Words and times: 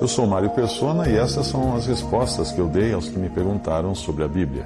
Eu 0.00 0.06
sou 0.06 0.28
Mário 0.28 0.50
Persona 0.50 1.08
e 1.08 1.16
essas 1.16 1.48
são 1.48 1.74
as 1.74 1.86
respostas 1.86 2.52
que 2.52 2.60
eu 2.60 2.68
dei 2.68 2.92
aos 2.92 3.08
que 3.08 3.18
me 3.18 3.28
perguntaram 3.28 3.96
sobre 3.96 4.22
a 4.22 4.28
Bíblia. 4.28 4.64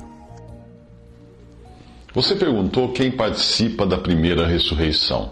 Você 2.13 2.35
perguntou 2.35 2.93
quem 2.93 3.11
participa 3.11 3.87
da 3.87 3.97
primeira 3.97 4.47
ressurreição. 4.47 5.31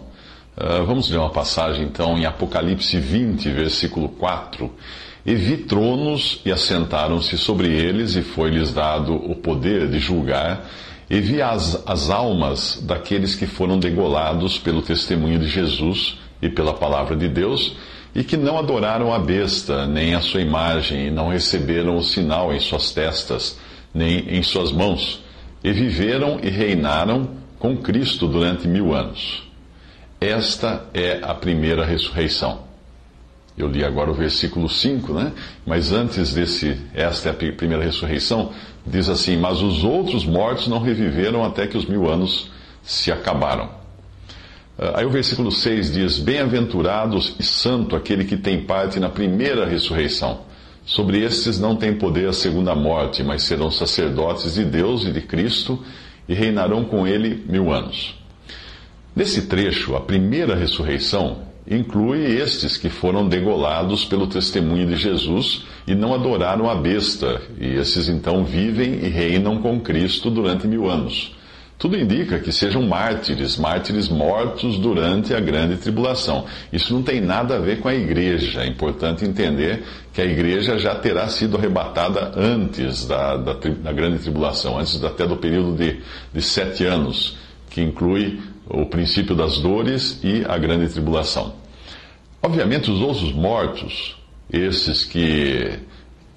Uh, 0.57 0.83
vamos 0.87 1.07
ler 1.11 1.19
uma 1.19 1.29
passagem 1.29 1.85
então 1.85 2.17
em 2.17 2.25
Apocalipse 2.25 2.99
20, 2.99 3.47
versículo 3.51 4.09
4. 4.09 4.71
E 5.23 5.35
vi 5.35 5.57
tronos 5.57 6.41
e 6.43 6.51
assentaram-se 6.51 7.37
sobre 7.37 7.67
eles, 7.67 8.15
e 8.15 8.23
foi-lhes 8.23 8.73
dado 8.73 9.13
o 9.13 9.35
poder 9.35 9.87
de 9.87 9.99
julgar, 9.99 10.67
e 11.07 11.21
vi 11.21 11.43
as, 11.43 11.87
as 11.87 12.09
almas 12.09 12.81
daqueles 12.81 13.35
que 13.35 13.45
foram 13.45 13.77
degolados 13.77 14.57
pelo 14.57 14.81
testemunho 14.81 15.37
de 15.37 15.47
Jesus 15.47 16.17
e 16.41 16.49
pela 16.49 16.73
palavra 16.73 17.15
de 17.15 17.29
Deus, 17.29 17.75
e 18.13 18.23
que 18.23 18.35
não 18.35 18.57
adoraram 18.57 19.13
a 19.13 19.19
besta, 19.19 19.85
nem 19.87 20.13
a 20.13 20.19
sua 20.19 20.41
imagem, 20.41 21.07
e 21.07 21.11
não 21.11 21.29
receberam 21.29 21.95
o 21.95 22.03
sinal 22.03 22.53
em 22.53 22.59
suas 22.59 22.91
testas, 22.91 23.57
nem 23.93 24.37
em 24.37 24.43
suas 24.43 24.71
mãos, 24.71 25.23
e 25.63 25.71
viveram 25.71 26.39
e 26.41 26.49
reinaram 26.49 27.29
com 27.57 27.77
Cristo 27.77 28.27
durante 28.27 28.67
mil 28.67 28.93
anos. 28.93 29.43
Esta 30.19 30.85
é 30.93 31.19
a 31.21 31.33
primeira 31.33 31.85
ressurreição. 31.85 32.71
Eu 33.57 33.67
li 33.67 33.83
agora 33.83 34.09
o 34.09 34.13
versículo 34.13 34.69
5, 34.69 35.13
né? 35.13 35.31
Mas 35.65 35.91
antes 35.91 36.33
desse, 36.33 36.79
esta 36.93 37.29
é 37.29 37.31
a 37.31 37.53
primeira 37.53 37.83
ressurreição, 37.83 38.51
diz 38.85 39.09
assim: 39.09 39.37
Mas 39.37 39.61
os 39.61 39.83
outros 39.83 40.25
mortos 40.25 40.67
não 40.67 40.79
reviveram 40.79 41.43
até 41.43 41.67
que 41.67 41.77
os 41.77 41.85
mil 41.85 42.09
anos 42.09 42.49
se 42.81 43.11
acabaram. 43.11 43.80
Ah, 44.77 44.99
aí 44.99 45.05
o 45.05 45.09
versículo 45.09 45.51
6 45.51 45.91
diz: 45.91 46.19
Bem-aventurados 46.19 47.35
e 47.39 47.43
santo 47.43 47.95
aquele 47.95 48.25
que 48.25 48.37
tem 48.37 48.61
parte 48.63 48.99
na 48.99 49.09
primeira 49.09 49.65
ressurreição. 49.65 50.41
Sobre 50.85 51.23
estes 51.23 51.59
não 51.59 51.75
tem 51.75 51.93
poder 51.93 52.27
a 52.27 52.33
segunda 52.33 52.73
morte, 52.73 53.23
mas 53.23 53.43
serão 53.43 53.69
sacerdotes 53.69 54.55
de 54.55 54.65
Deus 54.65 55.05
e 55.05 55.11
de 55.11 55.21
Cristo 55.21 55.79
e 56.27 56.33
reinarão 56.33 56.83
com 56.83 57.07
ele 57.07 57.43
mil 57.47 57.71
anos. 57.71 58.15
Nesse 59.15 59.43
trecho, 59.43 59.95
a 59.95 60.01
primeira 60.01 60.55
ressurreição 60.55 61.39
inclui 61.69 62.25
estes 62.25 62.77
que 62.77 62.89
foram 62.89 63.27
degolados 63.27 64.05
pelo 64.05 64.25
testemunho 64.25 64.87
de 64.87 64.95
Jesus 64.95 65.63
e 65.85 65.93
não 65.93 66.13
adoraram 66.13 66.69
a 66.69 66.75
besta, 66.75 67.41
e 67.59 67.67
esses 67.67 68.09
então 68.09 68.43
vivem 68.43 69.05
e 69.05 69.09
reinam 69.09 69.61
com 69.61 69.79
Cristo 69.79 70.29
durante 70.29 70.67
mil 70.67 70.89
anos. 70.89 71.35
Tudo 71.81 71.97
indica 71.97 72.37
que 72.37 72.51
sejam 72.51 72.83
mártires, 72.83 73.57
mártires 73.57 74.07
mortos 74.07 74.77
durante 74.77 75.33
a 75.33 75.39
grande 75.39 75.77
tribulação. 75.77 76.45
Isso 76.71 76.93
não 76.93 77.01
tem 77.01 77.19
nada 77.19 77.55
a 77.55 77.59
ver 77.59 77.79
com 77.79 77.87
a 77.87 77.95
igreja. 77.95 78.61
É 78.61 78.67
importante 78.67 79.25
entender 79.25 79.83
que 80.13 80.21
a 80.21 80.25
igreja 80.25 80.77
já 80.77 80.93
terá 80.93 81.27
sido 81.27 81.57
arrebatada 81.57 82.33
antes 82.37 83.07
da, 83.07 83.35
da, 83.35 83.53
da 83.53 83.91
grande 83.91 84.19
tribulação, 84.19 84.77
antes 84.77 85.03
até 85.03 85.25
do 85.25 85.37
período 85.37 85.75
de, 85.75 85.99
de 86.31 86.41
sete 86.43 86.85
anos, 86.85 87.35
que 87.71 87.81
inclui 87.81 88.39
o 88.69 88.85
princípio 88.85 89.35
das 89.35 89.57
dores 89.57 90.19
e 90.23 90.45
a 90.47 90.59
grande 90.59 90.87
tribulação. 90.87 91.55
Obviamente, 92.43 92.91
os 92.91 93.01
outros 93.01 93.33
mortos, 93.33 94.15
esses 94.53 95.03
que, 95.03 95.79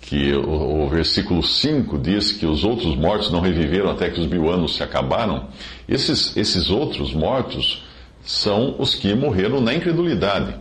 que 0.06 0.32
o, 0.34 0.84
o, 0.84 0.88
versículo 0.88 1.42
5 1.42 1.98
diz 1.98 2.32
que 2.32 2.46
os 2.46 2.62
outros 2.64 2.94
mortos 2.94 3.30
não 3.30 3.40
reviveram 3.40 3.90
até 3.90 4.10
que 4.10 4.20
os 4.20 4.26
mil 4.26 4.50
anos 4.50 4.76
se 4.76 4.82
acabaram, 4.82 5.48
esses, 5.88 6.36
esses 6.36 6.70
outros 6.70 7.14
mortos 7.14 7.82
são 8.22 8.76
os 8.78 8.94
que 8.94 9.14
morreram 9.14 9.60
na 9.60 9.74
incredulidade. 9.74 10.54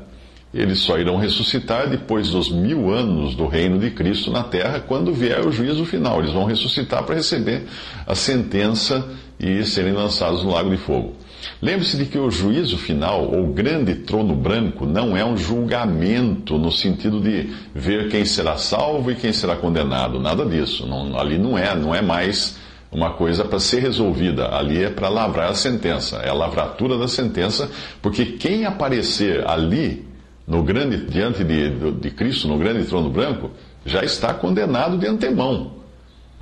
Eles 0.53 0.79
só 0.79 0.99
irão 0.99 1.17
ressuscitar 1.17 1.89
depois 1.89 2.29
dos 2.29 2.51
mil 2.51 2.93
anos 2.93 3.33
do 3.35 3.47
reino 3.47 3.79
de 3.79 3.89
Cristo 3.89 4.29
na 4.29 4.43
terra, 4.43 4.79
quando 4.79 5.11
vier 5.11 5.45
o 5.45 5.51
juízo 5.51 5.83
final. 5.83 6.19
Eles 6.19 6.31
vão 6.31 6.45
ressuscitar 6.45 7.03
para 7.03 7.15
receber 7.15 7.63
a 8.05 8.13
sentença 8.13 9.03
e 9.39 9.63
serem 9.65 9.93
lançados 9.93 10.43
no 10.43 10.51
lago 10.51 10.69
de 10.69 10.77
fogo. 10.77 11.15
Lembre-se 11.61 11.97
de 11.97 12.05
que 12.05 12.17
o 12.17 12.29
juízo 12.29 12.77
final, 12.77 13.31
ou 13.33 13.47
grande 13.47 13.95
trono 13.95 14.35
branco, 14.35 14.85
não 14.85 15.17
é 15.17 15.25
um 15.25 15.35
julgamento 15.35 16.57
no 16.57 16.71
sentido 16.71 17.19
de 17.19 17.49
ver 17.73 18.09
quem 18.09 18.23
será 18.23 18.57
salvo 18.57 19.11
e 19.11 19.15
quem 19.15 19.33
será 19.33 19.55
condenado. 19.55 20.19
Nada 20.19 20.45
disso. 20.45 20.85
Não, 20.85 21.17
ali 21.19 21.37
não 21.37 21.57
é, 21.57 21.75
não 21.75 21.93
é 21.93 22.01
mais 22.01 22.57
uma 22.91 23.11
coisa 23.11 23.43
para 23.43 23.59
ser 23.59 23.81
resolvida. 23.81 24.55
Ali 24.55 24.83
é 24.83 24.89
para 24.89 25.09
lavrar 25.09 25.49
a 25.49 25.55
sentença. 25.55 26.17
É 26.17 26.29
a 26.29 26.33
lavratura 26.33 26.97
da 26.97 27.07
sentença, 27.07 27.69
porque 28.01 28.25
quem 28.25 28.65
aparecer 28.65 29.45
ali, 29.47 30.05
no 30.47 30.63
grande, 30.63 31.05
diante 31.05 31.43
de, 31.43 31.91
de 31.91 32.11
Cristo, 32.11 32.47
no 32.47 32.57
grande 32.57 32.85
trono 32.85 33.09
branco, 33.09 33.51
já 33.85 34.03
está 34.03 34.33
condenado 34.33 34.97
de 34.97 35.07
antemão. 35.07 35.83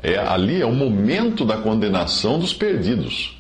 É, 0.02 0.18
ali 0.18 0.62
é 0.62 0.66
o 0.66 0.74
momento 0.74 1.46
da 1.46 1.58
condenação 1.58 2.40
dos 2.40 2.54
perdidos. 2.54 3.38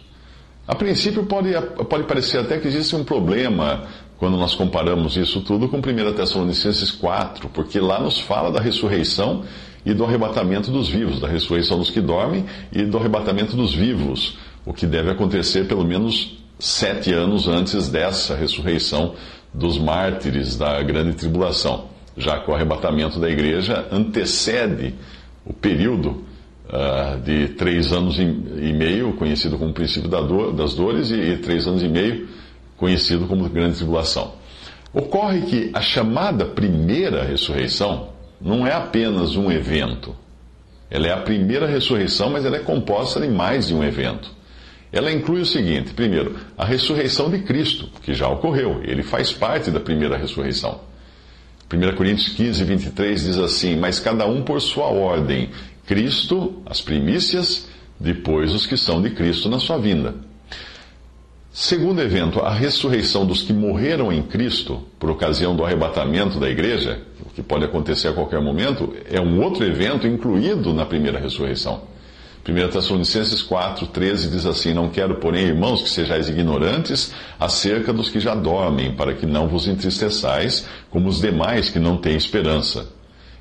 A 0.68 0.76
princípio, 0.76 1.26
pode, 1.26 1.50
pode 1.90 2.04
parecer 2.04 2.40
até 2.40 2.60
que 2.60 2.68
existe 2.68 2.96
um 2.96 3.04
problema 3.04 3.88
quando 4.18 4.38
nós 4.38 4.54
comparamos 4.54 5.18
isso 5.18 5.42
tudo 5.42 5.68
com 5.68 5.78
1 5.78 6.14
Tessalonicenses 6.14 6.92
4, 6.92 7.50
porque 7.50 7.80
lá 7.80 8.00
nos 8.00 8.20
fala 8.20 8.52
da 8.52 8.62
ressurreição 8.62 9.44
e 9.84 9.96
do 9.96 10.06
arrebatamento 10.06 10.70
dos 10.70 10.88
vivos, 10.88 11.20
da 11.20 11.28
ressurreição 11.28 11.80
dos 11.80 11.90
que 11.90 12.00
dormem 12.00 12.46
e 12.72 12.84
do 12.84 13.00
arrebatamento 13.00 13.56
dos 13.56 13.74
vivos, 13.74 14.38
o 14.64 14.72
que 14.72 14.86
deve 14.86 15.10
acontecer 15.10 15.66
pelo 15.66 15.84
menos 15.84 16.38
sete 16.60 17.12
anos 17.12 17.48
antes 17.48 17.90
dessa 17.90 18.36
ressurreição 18.36 19.16
dos 19.54 19.78
mártires 19.78 20.56
da 20.56 20.82
grande 20.82 21.14
tribulação, 21.14 21.86
já 22.18 22.40
que 22.40 22.50
o 22.50 22.54
arrebatamento 22.54 23.20
da 23.20 23.30
igreja 23.30 23.88
antecede 23.92 24.96
o 25.46 25.54
período 25.54 26.24
uh, 26.68 27.20
de 27.24 27.50
três 27.50 27.92
anos 27.92 28.18
e 28.18 28.74
meio, 28.74 29.14
conhecido 29.14 29.58
como 29.58 29.74
princípio 29.74 30.10
da 30.10 30.22
dor, 30.22 30.54
das 30.54 30.74
dores, 30.74 31.12
e, 31.12 31.16
e 31.16 31.38
três 31.38 31.68
anos 31.68 31.84
e 31.84 31.88
meio, 31.88 32.28
conhecido 32.78 33.26
como 33.28 33.48
grande 33.50 33.78
tribulação. 33.78 34.34
Ocorre 34.94 35.42
que 35.42 35.70
a 35.74 35.82
chamada 35.82 36.46
primeira 36.46 37.24
ressurreição 37.24 38.10
não 38.42 38.66
é 38.66 38.74
apenas 38.74 39.36
um 39.36 39.52
evento. 39.52 40.16
Ela 40.90 41.08
é 41.08 41.14
a 41.14 41.22
primeira 41.22 41.68
ressurreição, 41.68 42.30
mas 42.30 42.44
ela 42.44 42.58
é 42.58 42.60
composta 42.60 43.22
de 43.22 43.30
mais 43.30 43.68
de 43.68 43.74
um 43.74 43.84
evento. 43.84 44.30
Ela 44.91 45.12
inclui 45.12 45.41
o 45.41 45.46
seguinte: 45.46 45.94
primeiro, 45.94 46.35
a 46.57 46.66
ressurreição 46.66 47.29
de 47.29 47.40
Cristo, 47.40 47.90
que 48.02 48.13
já 48.13 48.28
ocorreu, 48.28 48.81
ele 48.84 49.03
faz 49.03 49.31
parte 49.31 49.72
da 49.72 49.79
primeira 49.79 50.18
ressurreição. 50.18 50.81
1 51.72 51.96
Coríntios 51.96 52.29
15, 52.29 52.63
23 52.63 53.24
diz 53.24 53.38
assim: 53.38 53.78
Mas 53.78 54.00
cada 54.00 54.25
um 54.28 54.41
por 54.41 54.59
sua 54.62 54.88
ordem, 54.88 55.50
Cristo, 55.85 56.62
as 56.66 56.81
primícias, 56.81 57.69
depois 58.00 58.53
os 58.53 58.66
que 58.66 58.75
são 58.75 59.02
de 59.02 59.12
Cristo 59.12 59.47
na 59.47 59.59
sua 59.59 59.78
vinda. 59.78 60.16
Segundo 61.53 62.02
evento, 62.02 62.40
a 62.40 62.53
ressurreição 62.53 63.25
dos 63.25 63.44
que 63.44 63.52
morreram 63.52 64.12
em 64.12 64.22
Cristo, 64.22 64.84
por 64.97 65.09
ocasião 65.09 65.53
do 65.53 65.66
arrebatamento 65.66 66.40
da 66.40 66.49
igreja, 66.49 67.02
o 67.26 67.29
que 67.29 67.44
pode 67.44 67.66
acontecer 67.66 68.08
a 68.08 68.14
qualquer 68.14 68.41
momento, 68.41 68.94
é 69.09 69.20
um 69.20 69.41
outro 69.41 69.66
evento 69.66 70.08
incluído 70.08 70.73
na 70.73 70.85
primeira 70.85 71.20
ressurreição. 71.20 71.91
1 72.47 72.70
Tessalonicenses 72.70 73.43
4, 73.43 73.85
13 73.88 74.29
diz 74.29 74.46
assim: 74.47 74.73
Não 74.73 74.90
quero, 74.90 75.16
porém, 75.16 75.46
irmãos, 75.46 75.84
que 75.84 75.90
sejais 75.90 76.28
ignorantes 76.28 77.14
acerca 77.40 77.93
dos 77.93 78.09
que 78.09 78.20
já 78.20 78.34
dormem, 78.34 78.96
para 78.96 79.14
que 79.14 79.28
não 79.28 79.47
vos 79.47 79.67
entristeçais, 79.67 80.67
como 80.90 81.08
os 81.08 81.22
demais 81.22 81.70
que 81.70 81.78
não 81.78 81.97
têm 81.97 82.16
esperança. 82.16 82.90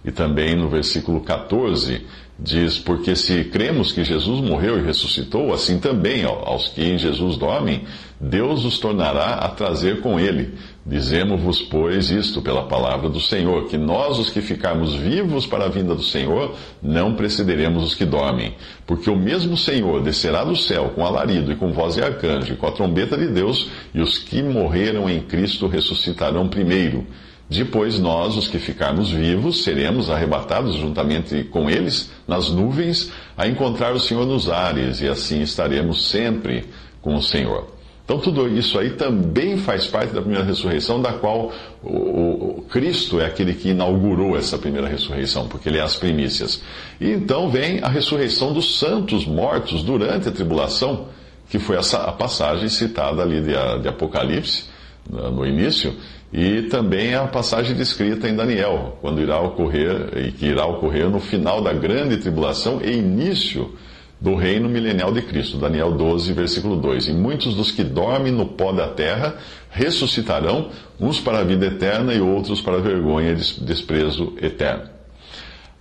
E 0.05 0.11
também 0.11 0.55
no 0.55 0.69
versículo 0.69 1.21
14 1.23 2.07
diz: 2.39 2.79
Porque 2.79 3.17
se 3.17 3.45
cremos 3.45 3.91
que 3.91 4.05
Jesus 4.05 4.41
morreu 4.41 4.79
e 4.79 4.85
ressuscitou, 4.85 5.53
assim 5.55 5.79
também 5.79 6.25
aos 6.25 6.69
que 6.69 6.83
em 6.83 6.99
Jesus 6.99 7.39
dormem, 7.39 7.85
Deus 8.21 8.67
os 8.67 8.79
tornará 8.79 9.37
a 9.37 9.49
trazer 9.49 10.01
com 10.03 10.21
ele. 10.21 10.55
Dizemos-vos, 10.85 11.61
pois, 11.61 12.11
isto 12.11 12.41
pela 12.41 12.63
palavra 12.63 13.11
do 13.11 13.21
Senhor, 13.21 13.67
que 13.69 13.77
nós, 13.77 14.19
os 14.19 14.31
que 14.31 14.41
ficarmos 14.41 14.95
vivos 14.95 15.47
para 15.47 15.67
a 15.67 15.69
vinda 15.69 15.95
do 15.95 16.03
Senhor, 16.03 16.55
não 16.83 17.15
precederemos 17.15 17.85
os 17.85 17.95
que 17.95 18.07
dormem. 18.07 18.55
Porque 18.87 19.11
o 19.11 19.17
mesmo 19.17 19.59
Senhor 19.59 20.03
descerá 20.03 20.43
do 20.43 20.57
céu 20.57 20.93
com 20.95 21.05
alarido 21.05 21.53
e 21.53 21.57
com 21.57 21.71
voz 21.71 21.97
de 21.97 22.03
arcanjo 22.03 22.55
e 22.55 22.57
com 22.57 22.67
a 22.67 22.73
trombeta 22.73 23.17
de 23.17 23.27
Deus, 23.27 23.69
e 23.95 24.01
os 24.01 24.17
que 24.17 24.43
morreram 24.43 25.09
em 25.09 25.21
Cristo 25.21 25.67
ressuscitarão 25.67 26.49
primeiro. 26.49 27.07
Depois 27.49 27.99
nós, 27.99 28.37
os 28.37 28.49
que 28.49 28.59
ficarmos 28.59 29.11
vivos, 29.11 29.63
seremos 29.63 30.09
arrebatados 30.09 30.77
juntamente 30.77 31.45
com 31.45 31.69
eles 31.69 32.11
nas 32.27 32.49
nuvens 32.49 33.13
a 33.37 33.47
encontrar 33.47 33.93
o 33.93 34.01
Senhor 34.01 34.25
nos 34.25 34.49
ares, 34.49 35.03
e 35.03 35.09
assim 35.09 35.43
estaremos 35.43 36.09
sempre 36.09 36.65
com 37.03 37.17
o 37.17 37.23
Senhor. 37.23 37.80
Então, 38.11 38.19
tudo 38.19 38.49
isso 38.49 38.77
aí 38.77 38.91
também 38.91 39.57
faz 39.57 39.87
parte 39.87 40.13
da 40.13 40.21
primeira 40.21 40.45
ressurreição, 40.45 41.01
da 41.01 41.13
qual 41.13 41.53
o, 41.81 42.65
Cristo 42.69 43.21
é 43.21 43.27
aquele 43.27 43.55
que 43.55 43.69
inaugurou 43.69 44.37
essa 44.37 44.59
primeira 44.59 44.89
ressurreição, 44.89 45.47
porque 45.47 45.69
ele 45.69 45.79
é 45.79 45.81
as 45.81 45.95
primícias. 45.95 46.61
E 47.01 47.09
então 47.09 47.49
vem 47.49 47.79
a 47.81 47.89
ressurreição 47.89 48.53
dos 48.53 48.81
santos 48.81 49.25
mortos 49.25 49.85
durante 49.85 50.29
a 50.29 50.33
tribulação, 50.33 51.07
que 51.49 51.61
foi 51.61 51.77
essa, 51.77 51.99
a 51.99 52.11
passagem 52.11 52.69
citada 52.69 53.23
ali 53.23 53.41
de, 53.41 53.53
de 53.81 53.89
Apocalipse, 53.89 54.65
no 55.09 55.47
início, 55.47 55.95
e 56.33 56.63
também 56.63 57.15
a 57.15 57.29
passagem 57.29 57.77
descrita 57.77 58.29
em 58.29 58.35
Daniel, 58.35 58.99
quando 59.01 59.21
irá 59.21 59.39
ocorrer, 59.41 60.19
e 60.19 60.33
que 60.33 60.47
irá 60.47 60.67
ocorrer 60.67 61.09
no 61.09 61.21
final 61.21 61.63
da 61.63 61.73
grande 61.73 62.17
tribulação 62.17 62.81
e 62.83 62.91
início 62.91 63.73
do 64.21 64.35
reino 64.35 64.69
milenial 64.69 65.13
de 65.13 65.23
Cristo. 65.23 65.57
Daniel 65.57 65.93
12, 65.93 66.33
versículo 66.33 66.77
2. 66.77 67.09
E 67.09 67.13
muitos 67.13 67.55
dos 67.55 67.71
que 67.71 67.83
dormem 67.83 68.33
no 68.33 68.47
pó 68.47 68.73
da 68.73 68.89
terra 68.89 69.37
ressuscitarão, 69.71 70.71
uns 70.99 71.19
para 71.21 71.39
a 71.39 71.45
vida 71.45 71.67
eterna 71.67 72.13
e 72.13 72.21
outros 72.21 72.61
para 72.61 72.77
a 72.77 72.81
vergonha 72.81 73.31
e 73.31 73.35
desprezo 73.65 74.35
eterno. 74.41 74.91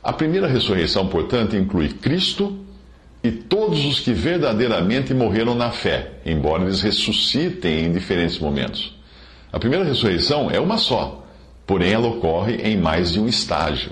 A 0.01 0.13
primeira 0.13 0.47
ressurreição, 0.47 1.07
portanto, 1.07 1.55
inclui 1.55 1.89
Cristo 1.89 2.57
e 3.21 3.31
todos 3.31 3.83
os 3.85 3.99
que 3.99 4.13
verdadeiramente 4.13 5.13
morreram 5.13 5.53
na 5.53 5.71
fé, 5.71 6.13
embora 6.25 6.63
eles 6.63 6.81
ressuscitem 6.81 7.85
em 7.85 7.91
diferentes 7.91 8.39
momentos. 8.39 8.97
A 9.51 9.59
primeira 9.59 9.83
ressurreição 9.83 10.49
é 10.49 10.59
uma 10.59 10.77
só, 10.77 11.25
porém 11.67 11.91
ela 11.91 12.07
ocorre 12.07 12.55
em 12.55 12.77
mais 12.77 13.11
de 13.11 13.19
um 13.19 13.27
estágio. 13.27 13.91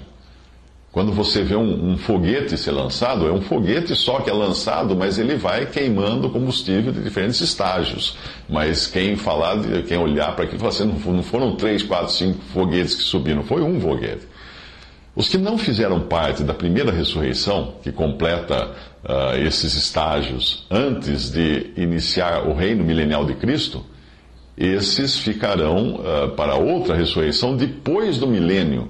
Quando 0.92 1.12
você 1.12 1.44
vê 1.44 1.56
um, 1.56 1.92
um, 1.92 1.98
foguete 1.98 2.58
ser 2.58 2.72
lançado, 2.72 3.28
é 3.28 3.32
um 3.32 3.42
foguete 3.42 3.96
só 3.96 4.20
que 4.20 4.30
é 4.30 4.34
lançado, 4.34 4.96
mas 4.96 5.20
ele 5.20 5.36
vai 5.36 5.66
queimando 5.66 6.30
combustível 6.30 6.92
de 6.92 7.02
diferentes 7.02 7.40
estágios. 7.42 8.18
Mas 8.50 8.88
quem 8.88 9.16
falar, 9.16 9.58
quem 9.88 9.98
olhar 9.98 10.36
para 10.36 10.46
aquilo, 10.46 10.60
fala 10.60 10.72
assim, 10.72 10.86
não 10.86 11.22
foram 11.24 11.56
três, 11.56 11.84
quatro, 11.84 12.12
cinco 12.12 12.40
foguetes 12.54 12.96
que 12.96 13.04
subiram, 13.04 13.44
foi 13.44 13.62
um 13.62 13.80
foguete. 13.80 14.26
Os 15.18 15.28
que 15.28 15.38
não 15.38 15.58
fizeram 15.58 16.02
parte 16.02 16.44
da 16.44 16.54
primeira 16.54 16.92
ressurreição, 16.92 17.74
que 17.82 17.92
completa 17.92 18.72
uh, 19.04 19.36
esses 19.36 19.74
estágios 19.74 20.66
antes 20.70 21.32
de 21.32 21.72
iniciar 21.76 22.48
o 22.48 22.54
reino 22.54 22.84
milenial 22.84 23.26
de 23.26 23.34
Cristo, 23.34 23.84
esses 24.56 25.18
ficarão 25.18 25.96
uh, 25.96 26.30
para 26.36 26.56
outra 26.56 26.96
ressurreição 26.96 27.58
depois 27.58 28.20
do 28.20 28.28
milênio, 28.28 28.90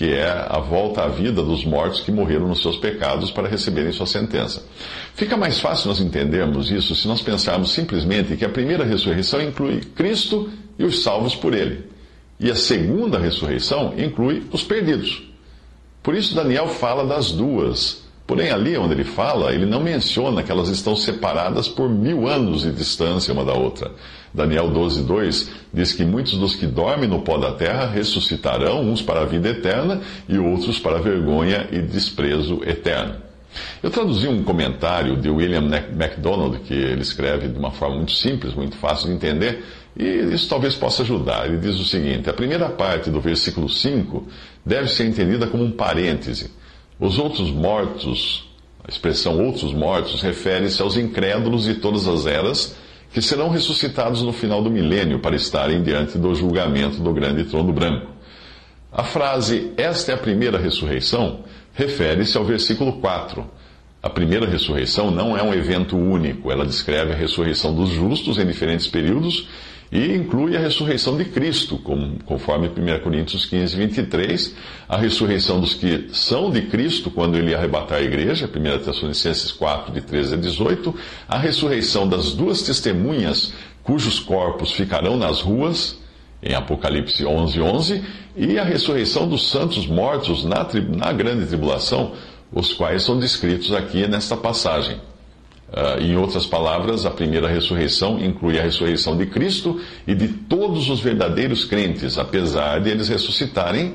que 0.00 0.14
é 0.14 0.46
a 0.48 0.58
volta 0.58 1.02
à 1.02 1.08
vida 1.08 1.42
dos 1.42 1.62
mortos 1.62 2.00
que 2.00 2.10
morreram 2.10 2.48
nos 2.48 2.62
seus 2.62 2.78
pecados 2.78 3.30
para 3.30 3.46
receberem 3.46 3.92
sua 3.92 4.06
sentença. 4.06 4.64
Fica 5.14 5.36
mais 5.36 5.60
fácil 5.60 5.88
nós 5.88 6.00
entendermos 6.00 6.70
isso 6.70 6.94
se 6.94 7.06
nós 7.06 7.20
pensarmos 7.20 7.74
simplesmente 7.74 8.34
que 8.34 8.46
a 8.46 8.48
primeira 8.48 8.82
ressurreição 8.82 9.42
inclui 9.42 9.82
Cristo 9.94 10.48
e 10.78 10.84
os 10.84 11.02
salvos 11.02 11.36
por 11.36 11.52
ele, 11.52 11.84
e 12.40 12.50
a 12.50 12.54
segunda 12.54 13.18
ressurreição 13.18 13.92
inclui 13.98 14.42
os 14.50 14.62
perdidos. 14.62 15.22
Por 16.02 16.14
isso, 16.14 16.34
Daniel 16.34 16.68
fala 16.68 17.04
das 17.04 17.32
duas 17.32 18.02
Porém, 18.30 18.48
ali 18.52 18.78
onde 18.78 18.94
ele 18.94 19.02
fala, 19.02 19.52
ele 19.52 19.66
não 19.66 19.80
menciona 19.80 20.40
que 20.40 20.52
elas 20.52 20.68
estão 20.68 20.94
separadas 20.94 21.66
por 21.66 21.90
mil 21.90 22.28
anos 22.28 22.62
de 22.62 22.70
distância 22.70 23.34
uma 23.34 23.44
da 23.44 23.54
outra. 23.54 23.90
Daniel 24.32 24.70
12, 24.70 25.02
2 25.02 25.50
diz 25.74 25.92
que 25.92 26.04
muitos 26.04 26.38
dos 26.38 26.54
que 26.54 26.64
dormem 26.64 27.08
no 27.08 27.22
pó 27.22 27.38
da 27.38 27.50
terra 27.50 27.86
ressuscitarão, 27.86 28.82
uns 28.82 29.02
para 29.02 29.22
a 29.22 29.24
vida 29.24 29.48
eterna 29.48 30.00
e 30.28 30.38
outros 30.38 30.78
para 30.78 30.98
a 30.98 31.00
vergonha 31.00 31.66
e 31.72 31.82
desprezo 31.82 32.60
eterno. 32.64 33.16
Eu 33.82 33.90
traduzi 33.90 34.28
um 34.28 34.44
comentário 34.44 35.16
de 35.16 35.28
William 35.28 35.68
MacDonald, 35.68 36.60
que 36.60 36.74
ele 36.74 37.02
escreve 37.02 37.48
de 37.48 37.58
uma 37.58 37.72
forma 37.72 37.96
muito 37.96 38.12
simples, 38.12 38.54
muito 38.54 38.76
fácil 38.76 39.08
de 39.08 39.14
entender, 39.14 39.64
e 39.98 40.04
isso 40.32 40.48
talvez 40.48 40.76
possa 40.76 41.02
ajudar. 41.02 41.46
Ele 41.46 41.58
diz 41.58 41.80
o 41.80 41.84
seguinte: 41.84 42.30
a 42.30 42.32
primeira 42.32 42.68
parte 42.68 43.10
do 43.10 43.20
versículo 43.20 43.68
5 43.68 44.24
deve 44.64 44.86
ser 44.86 45.08
entendida 45.08 45.48
como 45.48 45.64
um 45.64 45.72
parêntese 45.72 46.59
os 47.00 47.18
outros 47.18 47.50
mortos, 47.50 48.48
a 48.84 48.90
expressão 48.90 49.42
outros 49.42 49.72
mortos, 49.72 50.20
refere-se 50.20 50.82
aos 50.82 50.96
incrédulos 50.96 51.64
de 51.64 51.74
todas 51.76 52.06
as 52.06 52.26
eras 52.26 52.76
que 53.12 53.22
serão 53.22 53.48
ressuscitados 53.48 54.22
no 54.22 54.32
final 54.32 54.62
do 54.62 54.70
milênio 54.70 55.18
para 55.18 55.34
estarem 55.34 55.82
diante 55.82 56.18
do 56.18 56.34
julgamento 56.34 56.98
do 56.98 57.12
grande 57.12 57.44
trono 57.44 57.72
branco. 57.72 58.06
A 58.92 59.02
frase 59.02 59.72
Esta 59.76 60.12
é 60.12 60.14
a 60.14 60.18
primeira 60.18 60.58
ressurreição 60.58 61.40
refere-se 61.74 62.36
ao 62.36 62.44
versículo 62.44 62.94
4. 62.94 63.48
A 64.02 64.10
primeira 64.10 64.46
ressurreição 64.46 65.10
não 65.10 65.36
é 65.36 65.42
um 65.42 65.52
evento 65.54 65.96
único, 65.96 66.50
ela 66.50 66.66
descreve 66.66 67.12
a 67.12 67.16
ressurreição 67.16 67.74
dos 67.74 67.90
justos 67.90 68.38
em 68.38 68.46
diferentes 68.46 68.86
períodos 68.86 69.48
e 69.92 70.14
inclui 70.14 70.56
a 70.56 70.60
ressurreição 70.60 71.16
de 71.16 71.24
Cristo, 71.24 71.76
conforme 72.24 72.68
1 72.68 73.00
Coríntios 73.02 73.44
15, 73.46 73.76
23, 73.76 74.54
a 74.88 74.96
ressurreição 74.96 75.60
dos 75.60 75.74
que 75.74 76.08
são 76.12 76.50
de 76.50 76.62
Cristo 76.62 77.10
quando 77.10 77.36
ele 77.36 77.54
arrebatar 77.54 77.98
a 77.98 78.02
igreja, 78.02 78.46
1 78.48 78.84
Tessalonicenses 78.84 79.50
4, 79.50 79.92
de 79.92 80.00
13 80.00 80.34
a 80.34 80.36
18, 80.36 80.94
a 81.28 81.38
ressurreição 81.38 82.08
das 82.08 82.32
duas 82.32 82.62
testemunhas 82.62 83.52
cujos 83.82 84.20
corpos 84.20 84.72
ficarão 84.72 85.16
nas 85.16 85.40
ruas, 85.40 85.98
em 86.40 86.54
Apocalipse 86.54 87.26
11, 87.26 87.60
11, 87.60 88.04
e 88.36 88.58
a 88.58 88.64
ressurreição 88.64 89.28
dos 89.28 89.50
santos 89.50 89.86
mortos 89.88 90.44
na, 90.44 90.66
na 90.96 91.12
grande 91.12 91.46
tribulação, 91.46 92.12
os 92.52 92.72
quais 92.72 93.02
são 93.02 93.18
descritos 93.18 93.72
aqui 93.72 94.06
nesta 94.06 94.36
passagem. 94.36 95.00
Uh, 95.70 96.02
em 96.02 96.16
outras 96.16 96.46
palavras, 96.46 97.06
a 97.06 97.10
primeira 97.10 97.46
ressurreição 97.46 98.18
inclui 98.18 98.58
a 98.58 98.62
ressurreição 98.62 99.16
de 99.16 99.26
Cristo 99.26 99.80
e 100.04 100.16
de 100.16 100.26
todos 100.26 100.88
os 100.90 100.98
verdadeiros 100.98 101.64
crentes, 101.64 102.18
apesar 102.18 102.80
de 102.80 102.90
eles 102.90 103.08
ressuscitarem 103.08 103.94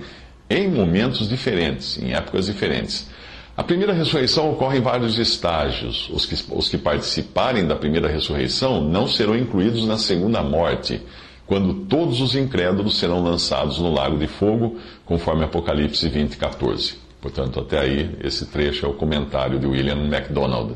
em 0.49 0.69
momentos 0.69 1.27
diferentes, 1.27 1.97
em 2.01 2.13
épocas 2.13 2.45
diferentes. 2.45 3.09
A 3.57 3.63
primeira 3.63 3.93
ressurreição 3.93 4.51
ocorre 4.51 4.77
em 4.77 4.81
vários 4.81 5.17
estágios. 5.17 6.09
Os 6.09 6.25
que, 6.25 6.35
os 6.53 6.69
que 6.69 6.77
participarem 6.77 7.65
da 7.65 7.75
primeira 7.75 8.07
ressurreição 8.07 8.81
não 8.81 9.07
serão 9.07 9.35
incluídos 9.35 9.85
na 9.85 9.97
segunda 9.97 10.43
morte, 10.43 11.01
quando 11.45 11.73
todos 11.85 12.21
os 12.21 12.35
incrédulos 12.35 12.97
serão 12.97 13.23
lançados 13.23 13.79
no 13.79 13.93
lago 13.93 14.17
de 14.17 14.27
fogo, 14.27 14.77
conforme 15.05 15.43
Apocalipse 15.43 16.07
20, 16.07 16.37
14. 16.37 16.95
Portanto, 17.21 17.59
até 17.59 17.79
aí, 17.79 18.17
esse 18.23 18.45
trecho 18.45 18.85
é 18.85 18.89
o 18.89 18.93
comentário 18.93 19.57
de 19.59 19.65
William 19.65 19.95
MacDonald. 19.95 20.75